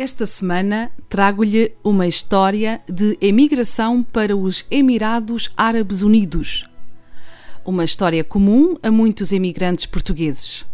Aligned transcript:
Esta 0.00 0.24
semana 0.24 0.90
trago-lhe 1.10 1.74
uma 1.84 2.08
história 2.08 2.80
de 2.88 3.18
emigração 3.20 4.02
para 4.02 4.34
os 4.34 4.64
Emirados 4.70 5.50
Árabes 5.54 6.00
Unidos. 6.00 6.66
Uma 7.66 7.84
história 7.84 8.24
comum 8.24 8.78
a 8.82 8.90
muitos 8.90 9.30
emigrantes 9.30 9.84
portugueses. 9.84 10.64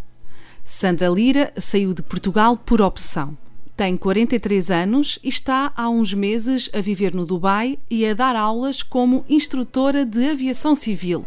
Sandra 0.65 1.09
Lira 1.09 1.53
saiu 1.57 1.93
de 1.93 2.03
Portugal 2.03 2.57
por 2.57 2.81
opção. 2.81 3.37
Tem 3.77 3.97
43 3.97 4.71
anos 4.71 5.19
e 5.25 5.29
está 5.29 5.73
há 5.75 5.89
uns 5.89 6.15
meses 6.15 6.71
a 6.73 6.81
viver 6.81 7.13
no 7.13 7.27
Dubai 7.27 7.81
e 7.91 8.07
a 8.07 8.15
dar 8.15 8.37
aulas 8.37 8.81
como 8.81 9.25
instrutora 9.29 10.07
de 10.07 10.25
aviação 10.25 10.73
civil. 10.73 11.27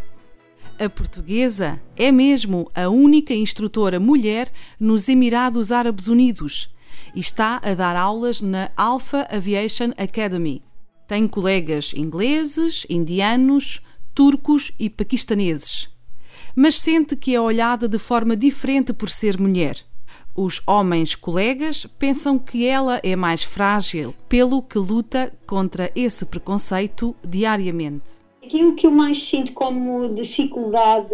A 0.79 0.87
portuguesa 0.87 1.77
é 1.97 2.13
mesmo 2.13 2.71
a 2.73 2.87
única 2.87 3.33
instrutora 3.33 3.99
mulher 3.99 4.49
nos 4.79 5.09
Emirados 5.09 5.69
Árabes 5.69 6.07
Unidos 6.07 6.69
e 7.15 7.19
está 7.19 7.59
a 7.63 7.73
dar 7.73 7.95
aulas 7.95 8.41
na 8.41 8.71
Alpha 8.75 9.27
Aviation 9.31 9.91
Academy. 9.97 10.61
Tem 11.07 11.27
colegas 11.27 11.91
ingleses, 11.95 12.85
indianos, 12.89 13.81
turcos 14.13 14.71
e 14.79 14.89
paquistaneses. 14.89 15.89
Mas 16.55 16.75
sente 16.75 17.15
que 17.15 17.33
é 17.33 17.41
olhada 17.41 17.87
de 17.87 17.97
forma 17.97 18.35
diferente 18.35 18.93
por 18.93 19.09
ser 19.09 19.39
mulher. 19.39 19.77
Os 20.35 20.61
homens 20.67 21.15
colegas 21.15 21.85
pensam 21.97 22.37
que 22.37 22.65
ela 22.65 22.99
é 23.03 23.15
mais 23.15 23.43
frágil, 23.43 24.13
pelo 24.27 24.61
que 24.61 24.77
luta 24.77 25.33
contra 25.45 25.91
esse 25.95 26.25
preconceito 26.25 27.15
diariamente. 27.25 28.19
Aquilo 28.43 28.73
que 28.75 28.87
eu 28.87 28.91
mais 28.91 29.21
sinto 29.21 29.51
como 29.53 30.13
dificuldade 30.13 31.13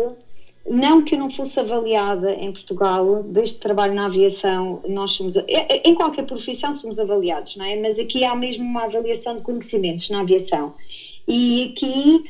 não 0.67 1.03
que 1.03 1.13
eu 1.13 1.19
não 1.19 1.29
fosse 1.29 1.59
avaliada 1.59 2.33
em 2.33 2.51
Portugal, 2.51 3.23
desde 3.23 3.55
trabalho 3.55 3.93
na 3.93 4.07
aviação, 4.07 4.81
nós 4.87 5.11
somos, 5.11 5.37
é, 5.37 5.43
é, 5.47 5.81
em 5.85 5.93
qualquer 5.93 6.25
profissão 6.25 6.73
somos 6.73 6.99
avaliados, 6.99 7.55
não 7.55 7.65
é? 7.65 7.75
Mas 7.75 7.99
aqui 7.99 8.23
há 8.23 8.35
mesmo 8.35 8.63
uma 8.63 8.85
avaliação 8.85 9.37
de 9.37 9.43
conhecimentos 9.43 10.09
na 10.09 10.21
aviação. 10.21 10.73
E 11.27 11.71
aqui 11.71 12.23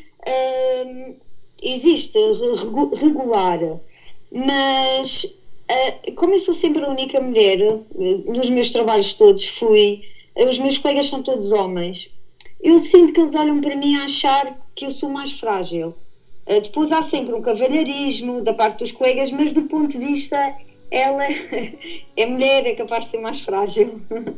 hum, 0.85 1.15
existe 1.61 2.19
regular, 2.95 3.59
mas 4.31 5.23
uh, 5.23 6.13
como 6.15 6.33
eu 6.33 6.39
sou 6.39 6.53
sempre 6.53 6.83
a 6.83 6.89
única 6.89 7.19
mulher, 7.21 7.57
nos 8.25 8.49
meus 8.49 8.69
trabalhos 8.69 9.13
todos 9.13 9.47
fui, 9.47 10.01
os 10.35 10.59
meus 10.59 10.77
colegas 10.77 11.07
são 11.07 11.23
todos 11.23 11.51
homens, 11.51 12.09
eu 12.61 12.79
sinto 12.79 13.13
que 13.13 13.21
eles 13.21 13.35
olham 13.35 13.61
para 13.61 13.75
mim 13.75 13.95
a 13.95 14.03
achar 14.03 14.59
que 14.75 14.85
eu 14.85 14.91
sou 14.91 15.09
mais 15.09 15.31
frágil 15.31 15.89
eh, 15.89 16.04
depois 16.45 16.91
há 16.91 17.01
sempre 17.01 17.33
um 17.33 17.41
cavalheirismo 17.41 18.41
da 18.41 18.53
parte 18.53 18.79
dos 18.79 18.91
colegas, 18.91 19.31
mas 19.31 19.51
do 19.51 19.63
ponto 19.63 19.97
de 19.97 19.97
vista, 19.97 20.55
ela 20.91 21.23
é 22.15 22.25
mulher, 22.25 22.67
é 22.67 22.75
capaz 22.75 23.05
de 23.05 23.11
ser 23.11 23.17
mais 23.19 23.39
frágil. 23.39 24.01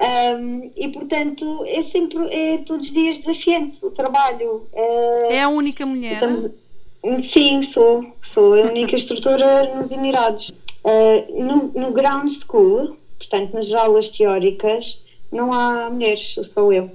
Um, 0.00 0.70
e 0.76 0.88
portanto 0.90 1.64
é 1.66 1.82
sempre, 1.82 2.32
é 2.32 2.58
todos 2.58 2.86
os 2.86 2.92
dias 2.92 3.18
desafiante 3.18 3.84
o 3.84 3.90
trabalho. 3.90 4.64
Uh, 4.72 5.26
é 5.28 5.42
a 5.42 5.48
única 5.48 5.84
mulher? 5.84 6.12
Estamos, 6.12 7.24
sim, 7.24 7.62
sou, 7.62 8.06
sou 8.22 8.54
a 8.54 8.66
única 8.66 8.94
instrutora 8.96 9.74
nos 9.74 9.90
Emirados. 9.90 10.50
Uh, 10.84 11.42
no, 11.42 11.72
no 11.74 11.90
ground 11.90 12.30
school, 12.30 12.96
portanto 13.18 13.54
nas 13.54 13.74
aulas 13.74 14.08
teóricas, 14.10 15.02
não 15.32 15.52
há 15.52 15.90
mulheres, 15.90 16.36
sou 16.44 16.72
eu. 16.72 16.88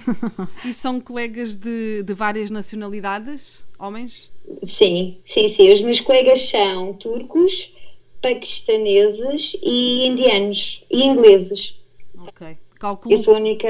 e 0.64 0.72
são 0.72 1.00
colegas 1.00 1.54
de, 1.54 2.02
de 2.02 2.14
várias 2.14 2.50
nacionalidades? 2.50 3.64
homens? 3.78 4.30
Sim, 4.62 5.18
sim, 5.24 5.48
sim. 5.48 5.72
Os 5.72 5.80
meus 5.80 6.00
colegas 6.00 6.48
são 6.48 6.92
turcos, 6.94 7.72
paquistaneses 8.20 9.56
e 9.62 10.06
indianos 10.06 10.84
e 10.90 11.04
ingleses. 11.04 11.80
Ok. 12.16 12.56
Calculo, 12.78 13.14
Eu 13.14 13.18
sou 13.18 13.34
a 13.34 13.38
única. 13.38 13.68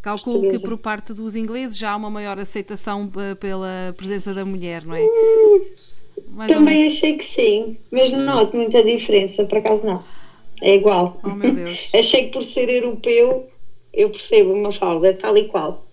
Calculo 0.00 0.40
portuguesa. 0.40 0.62
que 0.62 0.68
por 0.68 0.78
parte 0.78 1.12
dos 1.14 1.34
ingleses 1.34 1.78
já 1.78 1.92
há 1.92 1.96
uma 1.96 2.10
maior 2.10 2.38
aceitação 2.38 3.10
pela 3.40 3.94
presença 3.96 4.34
da 4.34 4.44
mulher, 4.44 4.84
não 4.84 4.94
é? 4.94 5.02
Hum, 5.02 5.64
também 6.46 6.84
achei 6.84 7.16
que 7.16 7.24
sim, 7.24 7.76
mas 7.90 8.12
não 8.12 8.20
noto 8.20 8.54
muita 8.54 8.82
diferença, 8.84 9.44
por 9.44 9.58
acaso 9.58 9.84
não. 9.84 10.04
É 10.62 10.74
igual. 10.74 11.18
Oh, 11.22 11.30
meu 11.30 11.52
Deus. 11.52 11.88
achei 11.94 12.24
que 12.24 12.32
por 12.32 12.44
ser 12.44 12.68
europeu 12.68 13.48
eu 13.94 14.10
percebo 14.10 14.52
uma 14.52 14.72
falda 14.72 15.12
tal 15.14 15.36
e 15.36 15.48
qual 15.48 15.84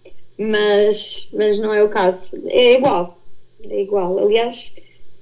mas, 0.41 1.28
mas 1.31 1.59
não 1.59 1.73
é 1.73 1.84
o 1.84 1.89
caso. 1.89 2.17
É 2.47 2.73
igual, 2.73 3.17
é 3.63 3.81
igual. 3.81 4.17
Aliás, 4.17 4.73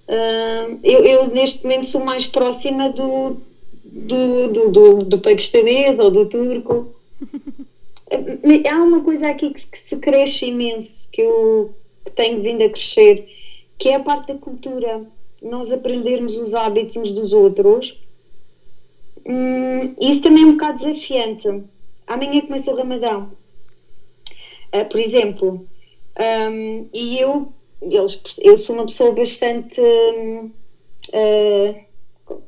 uh, 0.07 0.79
eu, 0.84 1.06
eu, 1.06 1.28
neste 1.28 1.63
momento 1.63 1.88
sou 1.88 2.03
mais 2.03 2.25
próxima 2.25 2.89
do, 2.89 3.38
do, 3.84 4.47
do, 4.47 4.69
do, 4.69 5.03
do 5.03 5.19
paquistanês 5.19 6.00
ou 6.00 6.09
do 6.09 6.25
turco. 6.25 6.94
Há 8.72 8.84
uma 8.84 9.01
coisa 9.01 9.28
aqui 9.28 9.51
que, 9.51 9.68
que 9.68 9.78
se 9.78 9.97
cresce 9.97 10.45
imenso, 10.45 11.07
que 11.12 11.22
eu 11.22 11.75
que 12.06 12.12
tenho 12.12 12.41
vindo 12.41 12.63
a 12.63 12.69
crescer, 12.69 13.28
que 13.78 13.89
é 13.89 13.95
a 13.95 14.00
parte 14.00 14.34
da 14.34 14.39
cultura. 14.39 15.06
Nós 15.41 15.72
aprendermos 15.72 16.35
os 16.35 16.56
hábitos 16.56 16.95
uns 16.95 17.12
dos 17.12 17.34
outros. 17.34 18.00
Hum, 19.25 19.94
isso 20.01 20.22
também 20.22 20.44
é 20.44 20.45
um 20.47 20.51
bocado 20.53 20.78
desafiante. 20.78 21.47
Amanhã 22.09 22.41
começa 22.41 22.71
o 22.71 22.75
Ramadão 22.75 23.31
Uh, 24.73 24.85
por 24.85 24.99
exemplo, 24.99 25.67
um, 26.51 26.87
e 26.93 27.19
eu, 27.19 27.51
eles, 27.81 28.21
eu 28.41 28.55
sou 28.55 28.75
uma 28.75 28.85
pessoa 28.85 29.11
bastante. 29.11 29.81
Uh, 29.81 31.75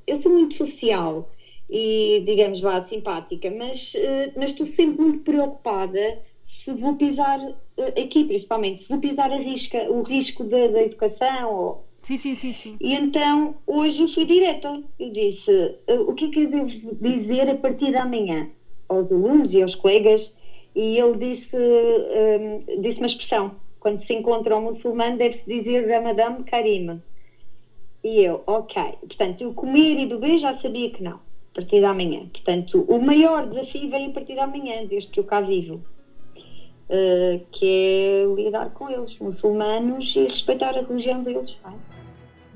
eu 0.06 0.16
sou 0.16 0.32
muito 0.32 0.54
social 0.54 1.32
e, 1.68 2.22
digamos, 2.26 2.62
vá, 2.62 2.80
simpática, 2.80 3.50
mas, 3.50 3.96
uh, 3.96 4.34
mas 4.36 4.52
estou 4.52 4.68
sempre 4.68 5.02
muito 5.02 5.24
preocupada 5.24 6.20
se 6.46 6.74
vou 6.74 6.96
pisar 6.96 7.40
aqui, 8.00 8.26
principalmente, 8.26 8.84
se 8.84 8.90
vou 8.90 9.00
pisar 9.00 9.32
a 9.32 9.38
risca, 9.38 9.90
o 9.90 10.04
risco 10.04 10.44
da, 10.44 10.68
da 10.68 10.84
educação. 10.84 11.56
Ou... 11.56 11.88
Sim, 12.04 12.18
sim, 12.18 12.36
sim, 12.36 12.54
sim. 12.54 12.78
E 12.80 12.94
então, 12.94 13.56
hoje 13.66 14.04
eu 14.04 14.08
fui 14.08 14.26
direta. 14.26 14.80
Eu 15.00 15.12
disse: 15.12 15.52
o 15.88 16.14
que 16.14 16.26
é 16.26 16.30
que 16.30 16.40
eu 16.42 16.50
devo 16.52 16.68
dizer 17.02 17.50
a 17.50 17.56
partir 17.56 17.90
de 17.90 17.98
amanhã 17.98 18.48
aos 18.98 19.12
alunos 19.12 19.54
e 19.54 19.62
aos 19.62 19.76
colegas? 19.76 20.36
e 20.76 20.98
ele 20.98 21.18
disse, 21.18 21.58
um, 21.58 22.82
disse 22.82 23.00
uma 23.00 23.08
expressão: 23.08 23.56
quando 23.80 24.00
se 24.00 24.14
encontra 24.14 24.58
um 24.58 24.62
muçulmano, 24.62 25.18
deve-se 25.18 25.46
dizer 25.46 25.90
Ramadan 25.90 26.44
Karim. 26.44 27.02
E 28.04 28.24
eu, 28.24 28.44
ok. 28.48 28.82
Portanto, 29.02 29.50
o 29.50 29.54
comer 29.54 30.00
e 30.00 30.06
beber 30.08 30.38
já 30.38 30.56
sabia 30.56 30.90
que 30.90 31.04
não, 31.04 31.16
a 31.16 31.56
partir 31.56 31.80
de 31.80 31.86
amanhã. 31.86 32.28
Portanto, 32.32 32.84
o 32.88 33.00
maior 33.00 33.48
desafio 33.48 33.90
veio 33.90 34.10
a 34.10 34.14
partir 34.14 34.34
de 34.34 34.40
amanhã, 34.40 34.86
desde 34.86 35.10
que 35.10 35.20
eu 35.20 35.24
cá 35.24 35.42
vivo. 35.42 35.82
Uh, 36.90 37.40
que 37.52 37.66
é 37.66 38.26
lidar 38.36 38.72
com 38.72 38.90
eles, 38.90 39.18
muçulmanos, 39.18 40.14
e 40.16 40.28
respeitar 40.28 40.72
a 40.78 40.82
religião 40.82 41.24
deles. 41.24 41.56
Vai. 41.64 41.74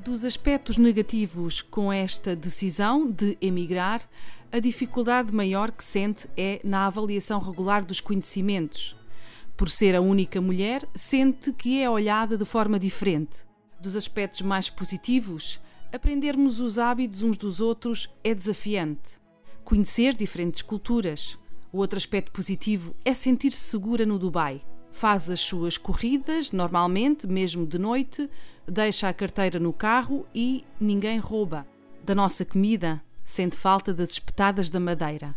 Dos 0.04 0.26
aspectos 0.26 0.78
negativos 0.78 1.62
com 1.62 1.92
esta 1.92 2.36
decisão 2.36 3.10
de 3.10 3.38
emigrar, 3.42 4.02
a 4.56 4.60
dificuldade 4.62 5.34
maior 5.34 5.70
que 5.70 5.84
sente 5.84 6.30
é 6.38 6.62
na 6.64 6.88
avaliação 6.88 7.42
regular 7.42 7.84
dos 7.84 8.00
conhecimentos. 8.00 8.96
Por 9.58 9.68
ser 9.68 9.94
a 9.94 10.00
única 10.00 10.40
mulher, 10.40 10.88
sente 10.96 11.52
que 11.52 11.82
é 11.82 11.90
olhada 11.90 12.38
de 12.38 12.46
forma 12.46 12.80
diferente. 12.80 13.40
Dos 13.82 13.98
aspectos 13.98 14.40
mais 14.44 14.70
positivos, 14.70 15.60
aprendermos 15.92 16.62
os 16.62 16.80
hábitos 16.80 17.22
uns 17.22 17.38
dos 17.38 17.60
outros 17.60 18.10
é 18.24 18.34
desafiante. 18.34 19.20
Conhecer 19.66 20.14
diferentes 20.14 20.62
culturas. 20.62 21.38
O 21.70 21.80
outro 21.80 21.98
aspecto 21.98 22.32
positivo 22.32 22.96
é 23.04 23.14
sentir-se 23.14 23.60
segura 23.60 24.06
no 24.06 24.18
Dubai. 24.18 24.62
Faz 24.90 25.30
as 25.30 25.42
suas 25.42 25.78
corridas, 25.78 26.54
normalmente, 26.54 27.28
mesmo 27.28 27.68
de 27.68 27.78
noite, 27.78 28.30
deixa 28.66 29.10
a 29.10 29.14
carteira 29.14 29.60
no 29.60 29.74
carro 29.74 30.26
e 30.34 30.64
ninguém 30.80 31.20
rouba. 31.20 31.68
Da 32.06 32.16
nossa 32.16 32.46
comida, 32.46 33.04
sente 33.26 33.58
falta 33.58 33.92
das 33.94 34.12
espetadas 34.12 34.70
da 34.70 34.80
madeira, 34.80 35.36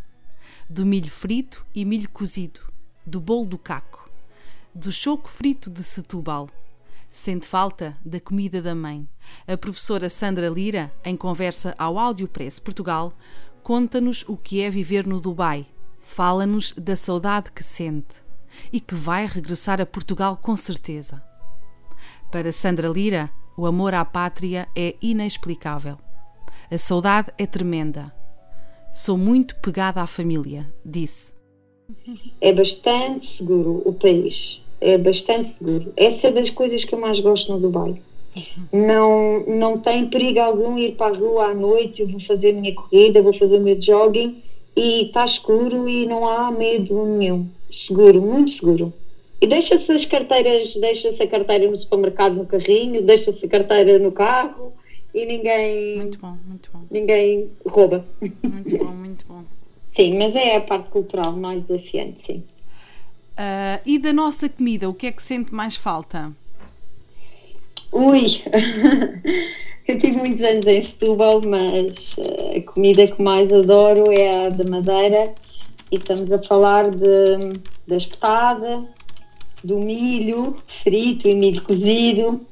do 0.69 0.85
milho 0.85 1.11
frito 1.11 1.65
e 1.75 1.85
milho 1.85 2.09
cozido, 2.11 2.61
do 3.05 3.19
bolo 3.19 3.47
do 3.47 3.59
caco, 3.59 4.09
do 4.75 4.93
choco 4.93 5.29
frito 5.29 5.71
de 5.71 5.83
Setúbal. 5.83 6.51
Sente 7.11 7.49
falta 7.49 7.97
da 8.05 8.21
comida 8.21 8.61
da 8.61 8.75
mãe. 8.75 9.09
A 9.47 9.57
professora 9.57 10.11
Sandra 10.11 10.51
Lira, 10.51 10.93
em 11.03 11.17
conversa 11.17 11.75
ao 11.79 11.99
Áudio 11.99 12.29
Press 12.29 12.59
Portugal, 12.59 13.15
conta-nos 13.63 14.23
o 14.29 14.37
que 14.37 14.61
é 14.61 14.69
viver 14.69 15.07
no 15.07 15.19
Dubai. 15.19 15.67
Fala-nos 16.03 16.73
da 16.73 16.95
saudade 16.95 17.51
que 17.51 17.65
sente 17.65 18.23
e 18.71 18.79
que 18.79 18.95
vai 18.95 19.27
regressar 19.27 19.81
a 19.81 19.87
Portugal 19.87 20.37
com 20.37 20.55
certeza. 20.55 21.23
Para 22.31 22.53
Sandra 22.53 22.89
Lira, 22.89 23.31
o 23.57 23.67
amor 23.67 23.95
à 23.95 24.05
pátria 24.05 24.69
é 24.77 24.95
inexplicável. 25.01 25.99
A 26.71 26.77
saudade 26.77 27.33
é 27.39 27.47
tremenda. 27.47 28.13
Sou 28.93 29.17
muito 29.17 29.57
pegada 29.57 30.03
à 30.03 30.07
família, 30.07 30.67
disse. 30.85 31.33
É 32.43 32.53
bastante 32.53 33.25
seguro 33.25 33.81
o 33.87 33.93
país. 33.95 34.61
É 34.79 34.99
bastante 34.99 35.49
seguro. 35.49 35.95
Essa 35.97 36.29
é 36.29 36.31
das 36.31 36.51
coisas 36.51 36.85
que 36.85 36.95
eu 36.95 37.01
mais 37.01 37.21
gosto 37.21 37.51
no 37.51 37.59
Dubai. 37.59 37.99
Não, 38.71 39.47
não 39.47 39.79
tem 39.79 40.11
perigo 40.11 40.41
algum 40.41 40.77
ir 40.77 40.95
para 40.95 41.15
a 41.15 41.19
rua 41.19 41.47
à 41.47 41.55
noite. 41.55 42.03
Eu 42.03 42.09
vou 42.09 42.21
fazer 42.21 42.51
a 42.51 42.61
minha 42.61 42.75
corrida, 42.75 43.23
vou 43.23 43.33
fazer 43.33 43.57
o 43.57 43.63
meu 43.63 43.81
jogging 43.81 44.43
e 44.77 45.07
está 45.07 45.25
escuro 45.25 45.89
e 45.89 46.05
não 46.05 46.29
há 46.29 46.51
medo 46.51 47.03
nenhum. 47.07 47.49
Seguro, 47.73 48.21
muito 48.21 48.51
seguro. 48.51 48.93
E 49.41 49.47
deixa-se 49.47 49.91
as 49.91 50.05
carteiras, 50.05 50.77
deixa-se 50.77 51.23
a 51.23 51.27
carteira 51.27 51.67
no 51.67 51.77
supermercado 51.77 52.35
no 52.35 52.45
carrinho, 52.45 53.01
deixa-se 53.01 53.47
a 53.47 53.49
carteira 53.49 53.99
no 53.99 54.13
carro 54.13 54.75
e 55.15 55.25
ninguém. 55.27 55.97
Muito 55.97 56.19
bom, 56.19 56.37
muito 56.47 56.71
bom. 56.73 56.83
Ninguém 56.91 57.51
rouba. 57.67 58.05
Muito 58.21 58.79
bom, 58.79 58.93
muito 58.93 59.25
bom. 59.27 59.43
sim, 59.91 60.17
mas 60.19 60.35
é 60.35 60.57
a 60.57 60.61
parte 60.61 60.89
cultural 60.91 61.33
mais 61.33 61.63
desafiante, 61.63 62.23
sim. 62.23 62.43
Uh, 63.39 63.81
e 63.87 63.99
da 63.99 64.13
nossa 64.13 64.49
comida, 64.49 64.89
o 64.89 64.95
que 64.95 65.07
é 65.07 65.13
que 65.13 65.23
sente 65.23 65.55
mais 65.55 65.77
falta? 65.77 66.33
Ui! 67.93 68.43
Eu 69.89 69.99
tive 69.99 70.19
muitos 70.19 70.43
anos 70.43 70.67
em 70.67 70.83
Setúbal, 70.83 71.41
mas 71.41 72.15
a 72.55 72.61
comida 72.71 73.07
que 73.07 73.23
mais 73.23 73.51
adoro 73.51 74.13
é 74.13 74.47
a 74.47 74.51
da 74.51 74.63
Madeira 74.63 75.35
e 75.91 75.97
estamos 75.97 76.31
a 76.31 76.43
falar 76.43 76.91
de, 76.91 77.59
da 77.87 77.97
espetada, 77.97 78.85
do 79.65 79.79
milho 79.79 80.59
frito 80.67 81.27
e 81.27 81.35
milho 81.35 81.63
cozido. 81.63 82.47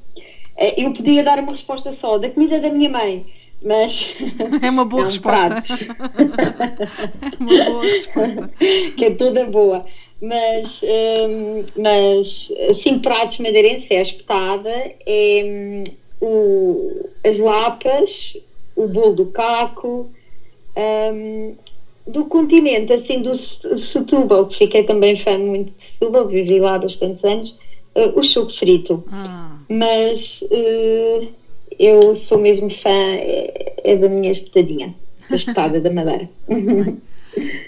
Eu 0.57 0.91
podia 0.91 1.23
dar 1.23 1.39
uma 1.39 1.51
resposta 1.51 1.91
só 1.91 2.17
da 2.17 2.29
comida 2.29 2.59
da 2.59 2.69
minha 2.69 2.89
mãe, 2.89 3.25
mas. 3.63 4.15
É 4.61 4.69
uma 4.69 4.85
boa 4.85 5.05
resposta. 5.05 5.55
é 5.55 7.37
uma 7.39 7.65
boa 7.65 7.83
resposta. 7.83 8.49
que 8.97 9.05
é 9.05 9.11
toda 9.11 9.45
boa. 9.45 9.85
Mas, 10.19 10.81
hum, 10.81 11.63
mas 11.77 12.51
cinco 12.73 13.01
pratos 13.01 13.37
madeirenses 13.37 13.91
é 13.91 13.99
a 13.99 14.01
espetada, 14.01 14.95
é 15.05 15.43
hum, 15.45 15.83
o, 16.19 17.09
as 17.23 17.39
lapas, 17.39 18.35
o 18.75 18.87
bolo 18.87 19.13
do 19.13 19.25
caco, 19.27 20.09
hum, 20.75 21.55
do 22.07 22.25
continente, 22.25 22.93
assim, 22.93 23.21
do 23.21 23.35
Setúbal, 23.35 24.47
que 24.47 24.57
fiquei 24.57 24.83
também 24.83 25.19
fã 25.19 25.37
muito 25.37 25.75
de 25.75 25.83
Setúbal, 25.83 26.27
vivi 26.27 26.59
lá 26.59 26.75
há 26.75 26.79
bastantes 26.79 27.23
anos, 27.23 27.57
o 28.15 28.23
choco 28.23 28.51
frito. 28.51 29.03
Ah. 29.11 29.57
Mas 29.69 30.41
uh, 30.43 31.27
eu 31.79 32.15
sou 32.15 32.37
mesmo 32.37 32.69
fã, 32.69 32.89
é, 32.89 33.73
é 33.83 33.95
da 33.95 34.09
minha 34.09 34.31
espetadinha, 34.31 34.95
da 35.29 35.35
espetada 35.35 35.79
da 35.79 35.91
Madeira. 35.91 36.29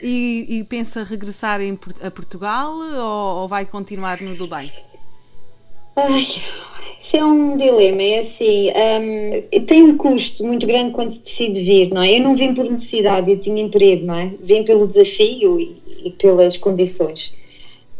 E, 0.01 0.47
e, 0.49 0.63
pensa 0.63 1.03
regressar 1.03 1.61
em, 1.61 1.77
a 2.01 2.09
Portugal 2.09 2.73
ou, 2.73 3.41
ou, 3.41 3.47
vai 3.47 3.67
continuar 3.67 4.19
no 4.19 4.35
Dubai? 4.35 4.71
Ai, 5.95 6.25
isso 6.99 7.17
é 7.17 7.23
um 7.23 7.55
dilema, 7.55 8.01
é 8.01 8.19
assim, 8.19 8.69
um, 8.71 9.65
tem 9.65 9.83
um 9.83 9.95
custo 9.95 10.43
muito 10.43 10.65
grande 10.65 10.91
quando 10.91 11.11
se 11.11 11.21
decide 11.21 11.61
vir, 11.61 11.89
não 11.91 12.01
é? 12.01 12.17
Eu 12.17 12.21
não 12.21 12.35
vim 12.35 12.53
por 12.53 12.65
necessidade, 12.65 13.29
eu 13.29 13.39
tinha 13.39 13.61
emprego, 13.61 14.05
não 14.05 14.15
é? 14.15 14.31
Vim 14.41 14.63
pelo 14.63 14.87
desafio 14.87 15.59
e, 15.59 15.77
e 16.03 16.11
pelas 16.11 16.57
condições. 16.57 17.35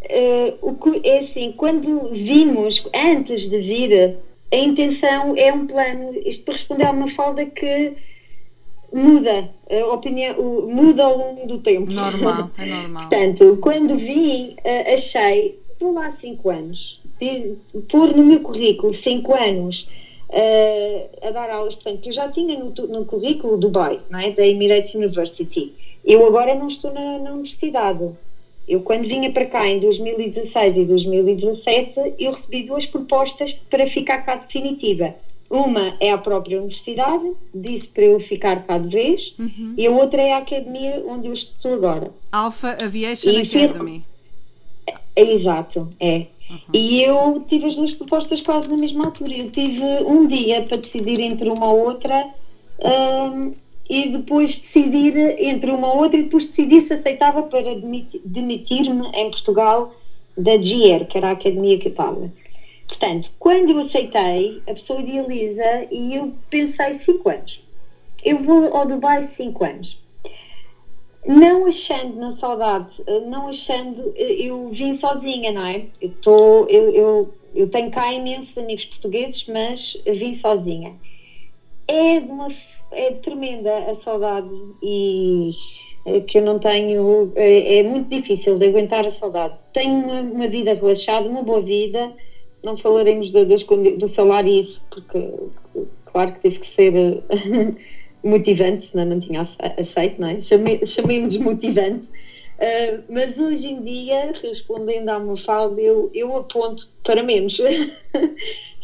Uh, 0.10 0.58
o 0.62 0.74
que, 0.76 1.08
é 1.08 1.20
assim, 1.20 1.54
quando 1.56 2.10
vimos, 2.12 2.84
antes 2.96 3.48
de 3.48 3.60
vir, 3.60 4.18
a 4.52 4.56
intenção 4.56 5.36
é 5.38 5.54
um 5.54 5.68
plano, 5.68 6.14
isto 6.26 6.44
para 6.44 6.54
responder 6.54 6.86
a 6.86 6.92
uma 6.92 7.08
falda 7.08 7.46
que 7.46 7.94
muda, 8.92 9.50
a 9.70 9.94
opinião 9.94 10.36
muda 10.68 11.04
ao 11.04 11.18
longo 11.18 11.48
do 11.48 11.60
tempo. 11.60 11.92
Normal, 11.92 12.50
é 12.58 12.66
normal. 12.66 13.04
Portanto, 13.04 13.60
quando 13.62 13.96
vim, 13.96 14.56
uh, 14.66 14.94
achei, 14.94 15.60
vou 15.80 15.94
lá 15.94 16.08
há 16.08 16.12
5 16.12 16.50
anos, 16.50 17.00
pôr 17.90 18.16
no 18.16 18.24
meu 18.24 18.40
currículo 18.40 18.92
5 18.92 19.36
anos 19.36 19.88
uh, 20.30 21.28
a 21.28 21.32
dar 21.32 21.50
aulas, 21.50 21.76
portanto, 21.76 22.08
eu 22.08 22.12
já 22.12 22.30
tinha 22.30 22.58
no, 22.58 22.72
no 22.88 23.06
currículo 23.06 23.58
Dubai, 23.58 24.00
não 24.10 24.20
é? 24.20 24.32
da 24.32 24.46
Emirates 24.46 24.96
University. 24.96 25.74
Eu 26.04 26.26
agora 26.26 26.56
não 26.56 26.68
estou 26.68 26.92
na, 26.92 27.20
na 27.20 27.34
universidade. 27.34 28.10
Eu, 28.70 28.82
quando 28.82 29.08
vinha 29.08 29.32
para 29.32 29.48
cá 29.48 29.68
em 29.68 29.80
2016 29.80 30.78
e 30.78 30.86
2017, 30.86 32.14
eu 32.20 32.30
recebi 32.30 32.62
duas 32.62 32.86
propostas 32.86 33.52
para 33.52 33.88
ficar 33.88 34.20
cá 34.20 34.36
definitiva. 34.36 35.16
Uma 35.50 35.98
é 36.00 36.12
a 36.12 36.18
própria 36.20 36.60
universidade, 36.60 37.32
disse 37.52 37.88
para 37.88 38.04
eu 38.04 38.20
ficar 38.20 38.68
cá 38.68 38.78
de 38.78 38.88
vez, 38.88 39.34
uhum. 39.40 39.74
e 39.76 39.88
a 39.88 39.90
outra 39.90 40.22
é 40.22 40.34
a 40.34 40.38
academia 40.38 41.04
onde 41.08 41.28
eu 41.28 41.34
estou 41.34 41.74
agora. 41.74 42.12
Alpha 42.32 42.78
Aviation 42.80 43.32
e 43.32 43.42
Academy. 43.42 44.06
É, 45.16 45.34
exato, 45.34 45.90
é. 46.00 46.28
Uhum. 46.48 46.60
E 46.72 47.02
eu 47.02 47.44
tive 47.48 47.66
as 47.66 47.76
duas 47.76 47.92
propostas 47.92 48.40
quase 48.40 48.68
na 48.68 48.78
mesma 48.78 49.06
altura. 49.06 49.36
Eu 49.36 49.50
tive 49.50 49.84
um 50.06 50.28
dia 50.28 50.62
para 50.62 50.78
decidir 50.78 51.20
entre 51.20 51.50
uma 51.50 51.72
ou 51.72 51.88
outra 51.88 52.30
um, 52.80 53.54
e 53.90 54.08
depois 54.08 54.58
decidir 54.58 55.36
entre 55.40 55.72
uma 55.72 55.92
ou 55.92 56.02
outra 56.02 56.20
e 56.20 56.24
depois 56.24 56.46
decidi 56.46 56.80
se 56.80 56.94
aceitava 56.94 57.42
para 57.42 57.76
demitir-me 58.24 59.10
em 59.14 59.30
Portugal 59.30 59.90
da 60.38 60.56
GR, 60.56 61.06
que 61.08 61.18
era 61.18 61.30
a 61.30 61.32
academia 61.32 61.78
estava. 61.84 62.32
Portanto, 62.88 63.32
quando 63.40 63.72
eu 63.72 63.80
aceitei, 63.80 64.62
a 64.68 64.74
pessoa 64.74 65.00
idealiza 65.00 65.86
e 65.92 66.16
eu 66.16 66.32
pensei 66.50 66.94
5 66.94 67.30
anos. 67.30 67.60
Eu 68.24 68.42
vou 68.44 68.76
ao 68.76 68.86
Dubai 68.86 69.24
5 69.24 69.64
anos. 69.64 69.98
Não 71.26 71.66
achando 71.66 72.16
na 72.16 72.32
saudade, 72.32 73.04
não 73.24 73.48
achando, 73.48 74.14
eu 74.16 74.70
vim 74.70 74.94
sozinha, 74.94 75.52
não 75.52 75.66
é? 75.66 75.86
Eu, 76.02 76.10
tô, 76.22 76.66
eu, 76.66 76.90
eu, 76.92 77.30
eu 77.54 77.68
tenho 77.68 77.90
cá 77.90 78.12
imensos 78.12 78.58
amigos 78.58 78.86
portugueses, 78.86 79.46
mas 79.48 79.98
vim 80.06 80.34
sozinha. 80.34 80.96
É 81.88 82.20
de 82.20 82.32
uma 82.32 82.50
é 82.92 83.12
tremenda 83.12 83.90
a 83.90 83.94
saudade 83.94 84.50
e 84.82 85.52
é 86.06 86.20
que 86.22 86.38
eu 86.38 86.42
não 86.42 86.60
tenho, 86.60 87.32
é, 87.36 87.80
é, 87.80 87.84
muito 87.84 88.10
difícil 88.10 88.58
de 88.58 88.68
aguentar 88.68 89.06
a 89.06 89.12
saudade. 89.12 89.56
Tenho 89.74 89.94
uma, 89.94 90.22
uma 90.22 90.48
vida 90.48 90.74
relaxada, 90.74 91.28
uma 91.28 91.44
boa 91.44 91.62
vida, 91.62 92.12
não 92.64 92.78
falaremos 92.78 93.30
do, 93.32 93.46
do 93.46 94.08
salário 94.08 94.52
isso, 94.52 94.82
porque 94.90 95.34
claro 96.06 96.34
que 96.34 96.40
teve 96.40 96.60
que 96.60 96.68
ser 96.68 96.94
motivante, 98.24 98.88
senão 98.88 99.06
não 99.06 99.20
tinha 99.20 99.42
aceito, 99.42 100.20
não 100.20 100.30
é? 100.30 100.40
Chame, 100.40 100.86
chamemos 100.86 101.36
motivante. 101.38 102.08
Uh, 102.60 103.04
mas 103.08 103.40
hoje 103.40 103.70
em 103.70 103.82
dia, 103.82 104.34
respondendo 104.44 105.08
à 105.08 105.20
Mafalda, 105.20 105.80
eu, 105.80 106.12
eu 106.14 106.36
aponto 106.36 106.90
para 107.04 107.24
menos. 107.24 107.58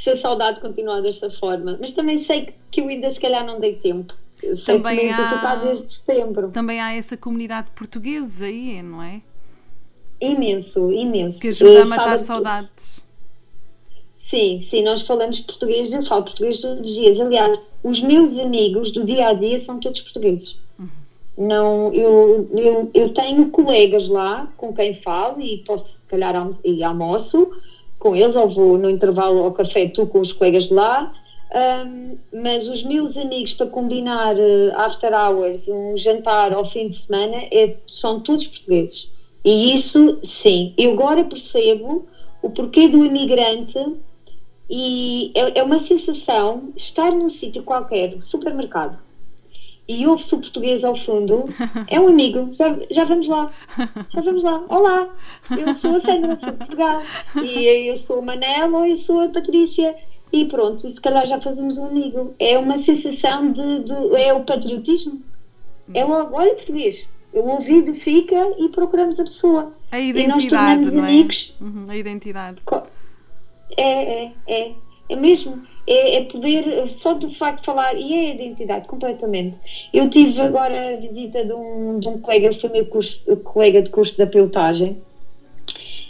se 0.05 0.11
a 0.11 0.17
saudade 0.17 0.59
continuar 0.59 1.01
desta 1.01 1.31
forma. 1.31 1.77
Mas 1.81 1.91
também 1.93 2.19
sei 2.19 2.53
que 2.69 2.79
eu 2.79 2.87
ainda 2.87 3.09
se 3.09 3.19
calhar 3.19 3.43
não 3.43 3.59
dei 3.59 3.73
tempo. 3.73 4.13
Sei 4.39 4.77
também 4.77 4.99
que 4.99 5.09
há, 5.09 5.55
desde 5.55 5.93
setembro. 5.93 6.51
Também 6.51 6.79
há 6.79 6.93
essa 6.93 7.17
comunidade 7.17 7.71
portuguesa 7.71 8.45
aí, 8.45 8.83
não 8.83 9.01
é? 9.01 9.21
Imenso, 10.21 10.91
imenso. 10.91 11.39
Que 11.39 11.47
ajuda 11.47 11.81
a 11.81 11.85
matar 11.85 12.19
saudades. 12.19 13.03
Sim, 14.29 14.61
sim, 14.69 14.83
nós 14.83 15.01
falamos 15.01 15.39
português, 15.39 15.91
eu 15.91 16.03
falo 16.03 16.23
português 16.23 16.59
todos 16.59 16.87
os 16.87 16.95
dias. 16.95 17.19
Aliás, 17.19 17.59
os 17.83 17.99
meus 17.99 18.37
amigos 18.37 18.91
do 18.91 19.03
dia 19.03 19.29
a 19.29 19.33
dia 19.33 19.57
são 19.57 19.79
todos 19.79 20.01
portugueses. 20.01 20.55
Uhum. 20.77 20.89
Não, 21.35 21.93
eu, 21.93 22.47
eu, 22.53 22.91
eu 22.93 23.09
tenho 23.13 23.49
colegas 23.49 24.07
lá 24.07 24.47
com 24.55 24.71
quem 24.71 24.93
falo 24.93 25.41
e 25.41 25.63
posso, 25.65 25.97
se 25.97 26.03
calhar, 26.03 26.35
e 26.63 26.83
almoço 26.83 27.49
com 28.05 28.15
eles, 28.15 28.35
ou 28.35 28.47
vou 28.47 28.77
no 28.77 28.87
intervalo 28.87 29.39
ao 29.39 29.51
café, 29.51 29.87
tu 29.87 30.05
com 30.05 30.19
os 30.19 30.31
colegas 30.31 30.65
de 30.65 30.73
lá. 30.75 31.11
Um, 31.55 32.15
mas 32.31 32.69
os 32.69 32.83
meus 32.83 33.17
amigos 33.17 33.53
para 33.53 33.65
combinar 33.65 34.35
uh, 34.35 34.71
after 34.75 35.11
hours, 35.11 35.67
um 35.67 35.97
jantar 35.97 36.53
ao 36.53 36.63
fim 36.63 36.87
de 36.87 36.97
semana, 36.97 37.37
é, 37.51 37.73
são 37.87 38.19
todos 38.19 38.45
portugueses. 38.45 39.09
E 39.43 39.73
isso, 39.73 40.19
sim, 40.21 40.71
eu 40.77 40.91
agora 40.91 41.23
percebo 41.23 42.05
o 42.43 42.49
porquê 42.51 42.87
do 42.87 43.03
imigrante 43.03 43.79
e 44.69 45.31
é, 45.33 45.59
é 45.59 45.63
uma 45.63 45.79
sensação 45.79 46.71
estar 46.75 47.11
num 47.11 47.29
sítio 47.29 47.63
qualquer, 47.63 48.21
supermercado, 48.21 48.99
e 49.87 50.07
ouve-se 50.07 50.33
o 50.33 50.39
português 50.39 50.83
ao 50.83 50.95
fundo, 50.95 51.45
é 51.87 51.99
um 51.99 52.07
amigo, 52.07 52.49
já, 52.53 52.75
já 52.89 53.05
vamos 53.05 53.27
lá, 53.27 53.51
já 54.09 54.21
vamos 54.21 54.43
lá, 54.43 54.63
olá, 54.67 55.09
eu 55.57 55.73
sou 55.73 55.95
a 55.95 55.99
Sandra, 55.99 56.35
sou 56.35 56.51
de 56.51 56.57
Portugal, 56.57 57.01
e 57.43 57.89
eu 57.89 57.95
sou 57.95 58.19
a 58.19 58.21
Manela 58.21 58.79
ou 58.79 58.85
eu 58.85 58.95
sou 58.95 59.21
a 59.21 59.29
Patrícia, 59.29 59.95
e 60.33 60.45
pronto, 60.45 60.89
se 60.89 60.99
calhar 60.99 61.25
já 61.25 61.39
fazemos 61.39 61.77
um 61.77 61.85
amigo. 61.85 62.35
É 62.39 62.57
uma 62.57 62.77
sensação 62.77 63.51
de, 63.51 63.83
de 63.83 64.15
é 64.17 64.33
o 64.33 64.43
patriotismo. 64.43 65.21
É 65.93 66.03
logo, 66.03 66.35
olha 66.35 66.53
português. 66.55 67.07
O 67.31 67.39
ouvido 67.39 67.93
fica 67.93 68.35
e 68.57 68.67
procuramos 68.69 69.19
a 69.19 69.23
pessoa. 69.23 69.71
A 69.91 69.99
e 69.99 70.11
nós 70.11 70.43
identidade, 70.43 70.49
tornamos 70.49 70.93
não 70.93 71.05
é? 71.05 71.09
amigos. 71.09 71.55
Uhum, 71.61 71.85
a 71.87 71.95
identidade. 71.95 72.61
É, 73.77 74.23
é, 74.23 74.33
é. 74.47 74.71
É 75.07 75.15
mesmo. 75.15 75.61
É, 75.87 76.15
é 76.15 76.21
poder, 76.21 76.89
só 76.89 77.13
do 77.13 77.29
facto 77.29 77.59
de 77.59 77.65
falar, 77.65 77.95
e 77.95 78.13
é 78.13 78.19
a 78.27 78.33
identidade, 78.33 78.87
completamente. 78.87 79.55
Eu 79.93 80.09
tive 80.09 80.41
agora 80.41 80.93
a 80.93 80.95
visita 80.95 81.43
de 81.43 81.53
um, 81.53 81.99
de 81.99 82.07
um 82.07 82.17
colega, 82.17 82.51
foi 82.53 82.69
meu 82.69 82.85
curso, 82.85 83.37
colega 83.37 83.81
de 83.81 83.89
curso 83.89 84.17
da 84.17 84.25
pilotagem, 84.25 84.97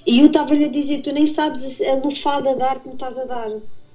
e 0.06 0.20
eu 0.20 0.28
estava-lhe 0.28 0.66
a 0.66 0.70
dizer: 0.70 1.02
Tu 1.02 1.12
nem 1.12 1.26
sabes 1.26 1.82
a 1.82 1.96
lufada 1.96 2.54
de 2.54 2.62
ar 2.62 2.80
que 2.80 2.88
me 2.88 2.94
estás 2.94 3.18
a 3.18 3.26
dar. 3.26 3.52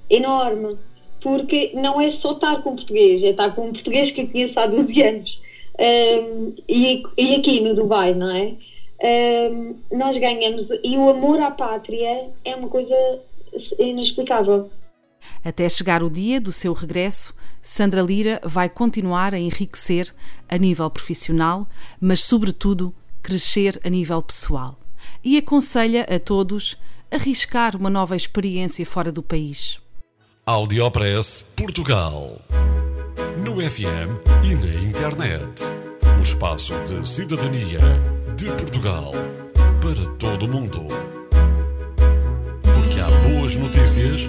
Enorme. 0.08 0.76
Porque 1.20 1.70
não 1.75 2.00
é 2.00 2.08
só 2.10 2.32
estar 2.32 2.62
com 2.62 2.75
português, 2.75 3.22
é 3.22 3.28
estar 3.28 3.54
com 3.54 3.66
um 3.66 3.72
português 3.72 4.10
que 4.10 4.22
eu 4.22 4.28
conheço 4.28 4.58
há 4.58 4.66
12 4.66 5.02
anos. 5.02 5.40
Um, 5.78 6.52
e, 6.68 7.02
e 7.16 7.34
aqui 7.37 7.60
no 7.60 7.75
Dubai, 7.75 8.14
não 8.14 8.34
é? 8.34 8.54
Um, 9.50 9.76
nós 9.92 10.16
ganhamos. 10.16 10.68
E 10.82 10.96
o 10.96 11.08
amor 11.08 11.38
à 11.40 11.50
pátria 11.50 12.28
é 12.44 12.56
uma 12.56 12.68
coisa 12.68 12.96
inexplicável. 13.78 14.70
Até 15.44 15.68
chegar 15.68 16.02
o 16.02 16.10
dia 16.10 16.40
do 16.40 16.52
seu 16.52 16.72
regresso, 16.72 17.34
Sandra 17.62 18.02
Lira 18.02 18.40
vai 18.44 18.68
continuar 18.68 19.34
a 19.34 19.38
enriquecer 19.38 20.14
a 20.48 20.56
nível 20.56 20.88
profissional, 20.90 21.68
mas, 22.00 22.22
sobretudo, 22.22 22.94
crescer 23.22 23.80
a 23.84 23.88
nível 23.88 24.22
pessoal. 24.22 24.78
E 25.22 25.36
aconselha 25.36 26.04
a 26.04 26.18
todos 26.18 26.76
arriscar 27.10 27.76
uma 27.76 27.90
nova 27.90 28.16
experiência 28.16 28.84
fora 28.86 29.10
do 29.10 29.22
país. 29.22 29.78
Audiopress 30.46 31.44
Portugal. 31.56 32.40
No 33.44 33.56
FM 33.56 34.20
e 34.44 34.54
na 34.54 34.88
internet. 34.88 35.62
O 36.18 36.20
espaço 36.20 36.74
de 36.86 37.06
cidadania 37.08 37.80
de 38.36 38.46
Portugal 38.46 39.12
para 39.80 40.06
todo 40.16 40.46
o 40.46 40.48
mundo. 40.48 40.88
Porque 42.62 43.00
há 43.00 43.10
boas 43.28 43.54
notícias 43.54 44.28